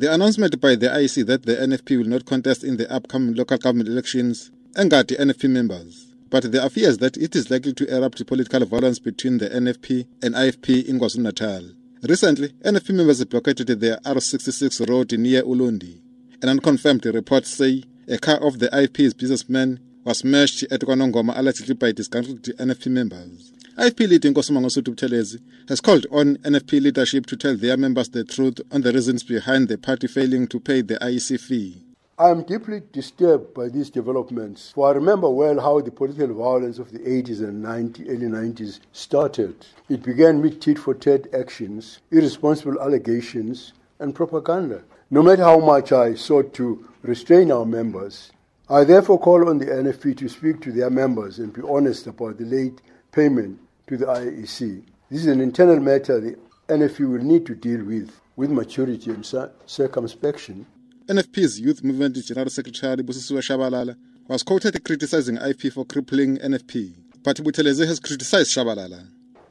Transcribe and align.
The 0.00 0.14
announcement 0.14 0.60
by 0.60 0.76
the 0.76 0.86
IEC 0.86 1.26
that 1.26 1.42
the 1.42 1.56
NFP 1.56 1.98
will 1.98 2.04
not 2.04 2.24
contest 2.24 2.62
in 2.62 2.76
the 2.76 2.88
upcoming 2.88 3.34
local 3.34 3.58
government 3.58 3.88
elections 3.88 4.52
angered 4.76 5.08
the 5.08 5.16
NFP 5.16 5.50
members. 5.50 6.14
But 6.30 6.52
there 6.52 6.62
are 6.62 6.70
fears 6.70 6.98
that 6.98 7.16
it 7.16 7.34
is 7.34 7.50
likely 7.50 7.72
to 7.72 7.96
erupt 7.96 8.24
political 8.24 8.64
violence 8.64 9.00
between 9.00 9.38
the 9.38 9.50
NFP 9.50 10.06
and 10.22 10.36
IFP 10.36 10.86
in 10.86 11.00
KwaZulu-Natal. 11.00 11.72
Recently, 12.04 12.50
NFP 12.64 12.94
members 12.94 13.24
blockaded 13.24 13.66
the 13.66 14.00
R66 14.04 14.88
road 14.88 15.10
near 15.18 15.42
Ulundi. 15.42 16.00
An 16.42 16.48
unconfirmed 16.48 17.04
report 17.06 17.44
say 17.44 17.82
a 18.06 18.18
car 18.18 18.36
of 18.36 18.60
the 18.60 18.68
IFP's 18.68 19.14
businessman 19.14 19.80
was 20.04 20.18
smashed 20.18 20.62
at 20.70 20.82
KwaNongoma 20.82 21.36
allegedly 21.36 21.74
by 21.74 21.90
disgruntled 21.90 22.42
NFP 22.42 22.86
members. 22.92 23.52
IFP 23.78 24.08
leader 24.08 24.28
Nkosi 24.32 24.50
Mangosuthu 24.50 24.92
Buthelezi 24.92 25.40
has 25.68 25.80
called 25.80 26.04
on 26.10 26.34
NFP 26.38 26.82
leadership 26.82 27.26
to 27.26 27.36
tell 27.36 27.56
their 27.56 27.76
members 27.76 28.08
the 28.08 28.24
truth 28.24 28.60
on 28.72 28.80
the 28.80 28.92
reasons 28.92 29.22
behind 29.22 29.68
the 29.68 29.78
party 29.78 30.08
failing 30.08 30.48
to 30.48 30.58
pay 30.58 30.82
the 30.82 30.96
IEC 30.96 31.38
fee. 31.38 31.84
I 32.18 32.30
am 32.30 32.42
deeply 32.42 32.82
disturbed 32.90 33.54
by 33.54 33.68
these 33.68 33.88
developments, 33.88 34.72
for 34.74 34.88
I 34.88 34.94
remember 34.94 35.30
well 35.30 35.60
how 35.60 35.80
the 35.80 35.92
political 35.92 36.34
violence 36.34 36.80
of 36.80 36.90
the 36.90 36.98
80s 36.98 37.38
and 37.38 37.62
90, 37.62 38.10
early 38.10 38.26
90s 38.26 38.80
started. 38.90 39.54
It 39.88 40.02
began 40.02 40.42
with 40.42 40.58
tit 40.58 40.76
for 40.76 40.94
tat 40.94 41.32
actions, 41.32 42.00
irresponsible 42.10 42.80
allegations, 42.80 43.74
and 44.00 44.12
propaganda. 44.12 44.82
No 45.08 45.22
matter 45.22 45.44
how 45.44 45.60
much 45.60 45.92
I 45.92 46.14
sought 46.14 46.52
to 46.54 46.84
restrain 47.02 47.52
our 47.52 47.64
members, 47.64 48.32
I 48.68 48.82
therefore 48.82 49.20
call 49.20 49.48
on 49.48 49.58
the 49.58 49.66
NFP 49.66 50.16
to 50.16 50.28
speak 50.28 50.60
to 50.62 50.72
their 50.72 50.90
members 50.90 51.38
and 51.38 51.52
be 51.52 51.62
honest 51.62 52.08
about 52.08 52.38
the 52.38 52.44
late 52.44 52.82
payment 53.12 53.60
to 53.88 53.96
the 53.96 54.06
IEC. 54.06 54.82
This 55.10 55.20
is 55.22 55.26
an 55.26 55.40
internal 55.40 55.80
matter 55.80 56.20
the 56.20 56.36
NFP 56.68 57.10
will 57.10 57.24
need 57.24 57.46
to 57.46 57.54
deal 57.54 57.82
with 57.84 58.20
with 58.36 58.50
maturity 58.50 59.10
and 59.10 59.26
circumspection. 59.66 60.66
NFP's 61.06 61.58
Youth 61.58 61.82
Movement 61.82 62.14
General 62.16 62.50
Secretary 62.50 63.02
Busisiwe 63.02 63.40
Shabalala 63.40 63.96
was 64.28 64.42
quoted 64.42 64.84
criticizing 64.84 65.38
IFP 65.38 65.72
for 65.72 65.86
crippling 65.86 66.36
NFP, 66.36 66.94
but 67.24 67.38
Buthelezi 67.38 67.86
has 67.86 67.98
criticized 67.98 68.54
Shabalala. 68.54 69.08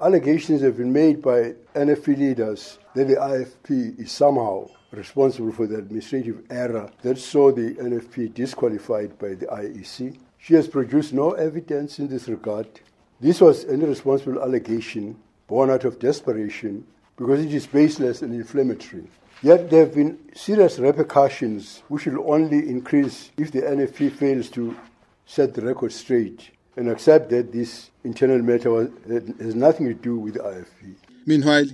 Allegations 0.00 0.60
have 0.60 0.76
been 0.76 0.92
made 0.92 1.22
by 1.22 1.54
NFP 1.74 2.18
leaders 2.18 2.78
that 2.94 3.08
the 3.08 3.16
IFP 3.16 3.98
is 3.98 4.12
somehow 4.12 4.68
responsible 4.92 5.52
for 5.52 5.66
the 5.66 5.76
administrative 5.76 6.42
error 6.50 6.90
that 7.02 7.18
saw 7.18 7.50
the 7.50 7.74
NFP 7.76 8.34
disqualified 8.34 9.18
by 9.18 9.28
the 9.28 9.46
IEC. 9.46 10.18
She 10.36 10.54
has 10.54 10.68
produced 10.68 11.14
no 11.14 11.32
evidence 11.32 11.98
in 11.98 12.08
this 12.08 12.28
regard 12.28 12.68
this 13.20 13.40
was 13.40 13.64
an 13.64 13.82
irresponsible 13.82 14.40
allegation 14.40 15.16
born 15.48 15.70
out 15.70 15.84
of 15.84 15.98
desperation 15.98 16.86
because 17.16 17.44
it 17.44 17.52
is 17.52 17.66
baseless 17.66 18.22
and 18.22 18.32
inflammatory. 18.32 19.04
Yet 19.42 19.70
there 19.70 19.80
have 19.80 19.94
been 19.94 20.18
serious 20.34 20.78
repercussions 20.78 21.82
which 21.88 22.06
will 22.06 22.32
only 22.32 22.58
increase 22.68 23.30
if 23.36 23.50
the 23.50 23.62
NFP 23.62 24.12
fails 24.12 24.50
to 24.50 24.76
set 25.26 25.54
the 25.54 25.62
record 25.62 25.92
straight 25.92 26.50
and 26.76 26.88
accept 26.88 27.30
that 27.30 27.52
this 27.52 27.90
internal 28.04 28.38
matter 28.40 28.90
has 29.40 29.54
nothing 29.54 29.86
to 29.86 29.94
do 29.94 30.16
with 30.18 30.34
the 30.34 30.40
IFP. 30.40 30.94
Meanwhile, 31.26 31.66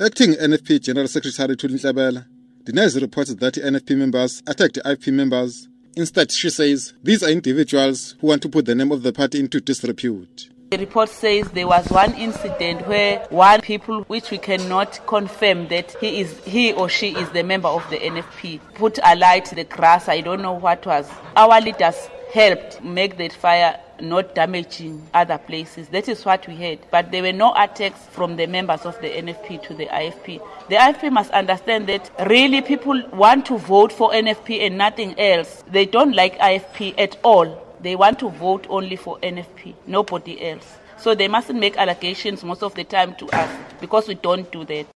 acting 0.00 0.32
NFP 0.34 0.82
General 0.82 1.08
Secretary 1.08 1.56
Thuli 1.56 1.74
Nhlabela 1.74 2.26
denies 2.64 3.00
reports 3.00 3.34
that 3.34 3.54
NFP 3.54 3.96
members 3.96 4.42
attacked 4.46 4.78
IFP 4.84 5.12
members. 5.12 5.68
Instead, 5.96 6.30
she 6.30 6.48
says 6.48 6.94
these 7.02 7.22
are 7.22 7.30
individuals 7.30 8.14
who 8.20 8.28
want 8.28 8.40
to 8.42 8.48
put 8.48 8.66
the 8.66 8.74
name 8.74 8.92
of 8.92 9.02
the 9.02 9.12
party 9.12 9.40
into 9.40 9.60
disrepute. 9.60 10.48
The 10.72 10.78
report 10.78 11.10
says 11.10 11.50
there 11.50 11.68
was 11.68 11.86
one 11.90 12.14
incident 12.14 12.88
where 12.88 13.18
one 13.28 13.60
people, 13.60 14.04
which 14.04 14.30
we 14.30 14.38
cannot 14.38 15.06
confirm 15.06 15.68
that 15.68 15.94
he 16.00 16.22
is 16.22 16.42
he 16.46 16.72
or 16.72 16.88
she 16.88 17.14
is 17.14 17.28
the 17.32 17.42
member 17.42 17.68
of 17.68 17.84
the 17.90 17.98
NFP, 17.98 18.58
put 18.72 18.98
a 19.04 19.14
light 19.14 19.44
to 19.44 19.54
the 19.54 19.64
grass. 19.64 20.08
I 20.08 20.22
don't 20.22 20.40
know 20.40 20.54
what 20.54 20.86
was. 20.86 21.10
Our 21.36 21.60
leaders 21.60 22.08
helped 22.32 22.82
make 22.82 23.18
that 23.18 23.34
fire 23.34 23.78
not 24.00 24.34
damaging 24.34 25.06
other 25.12 25.36
places. 25.36 25.88
That 25.88 26.08
is 26.08 26.24
what 26.24 26.48
we 26.48 26.56
had. 26.56 26.78
But 26.90 27.12
there 27.12 27.22
were 27.22 27.34
no 27.34 27.52
attacks 27.54 28.00
from 28.06 28.36
the 28.36 28.46
members 28.46 28.86
of 28.86 28.98
the 29.02 29.10
NFP 29.10 29.62
to 29.64 29.74
the 29.74 29.88
IFP. 29.88 30.40
The 30.70 30.76
IFP 30.76 31.12
must 31.12 31.32
understand 31.32 31.86
that 31.88 32.10
really 32.30 32.62
people 32.62 32.98
want 33.12 33.44
to 33.44 33.58
vote 33.58 33.92
for 33.92 34.10
NFP 34.12 34.66
and 34.66 34.78
nothing 34.78 35.20
else. 35.20 35.64
They 35.70 35.84
don't 35.84 36.16
like 36.16 36.38
IFP 36.38 36.94
at 36.96 37.18
all. 37.22 37.58
They 37.82 37.96
want 37.96 38.18
to 38.20 38.30
vote 38.30 38.66
only 38.70 38.96
for 38.96 39.18
NFP, 39.18 39.74
nobody 39.86 40.40
else. 40.50 40.78
So 40.98 41.16
they 41.16 41.26
mustn't 41.26 41.58
make 41.58 41.76
allegations 41.76 42.44
most 42.44 42.62
of 42.62 42.74
the 42.76 42.84
time 42.84 43.16
to 43.16 43.28
us 43.30 43.50
because 43.80 44.06
we 44.06 44.14
don't 44.14 44.50
do 44.52 44.64
that. 44.66 44.86